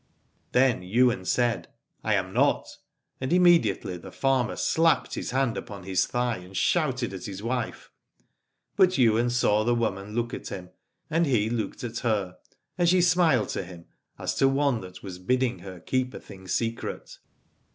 Then 0.53 0.81
Ywain 0.81 1.25
said, 1.25 1.67
I 2.03 2.15
am 2.15 2.33
not, 2.33 2.67
and 3.19 3.31
immedi 3.31 3.65
ately 3.65 4.01
the 4.01 4.11
farmer 4.11 4.55
slapped 4.55 5.13
his 5.13 5.29
hand 5.29 5.57
upon 5.57 5.83
his 5.83 6.07
thigh 6.07 6.37
and 6.37 6.57
shouted 6.57 7.13
at 7.13 7.25
his 7.25 7.43
wife. 7.43 7.91
But 8.75 8.97
Ywain 8.97 9.29
saw 9.29 9.63
the 9.63 9.75
woman 9.75 10.15
look 10.15 10.33
at 10.33 10.47
him, 10.47 10.71
and 11.11 11.27
he 11.27 11.51
looked 11.51 11.83
at 11.83 11.99
her, 11.99 12.37
and 12.79 12.89
she 12.89 12.99
smiled 13.03 13.49
to 13.49 13.61
him 13.63 13.85
as 14.17 14.33
to 14.37 14.47
one 14.47 14.81
that 14.81 15.03
was 15.03 15.19
bidding 15.19 15.59
her 15.59 15.79
keep 15.79 16.15
a 16.15 16.19
thing 16.19 16.47
secret. 16.47 17.19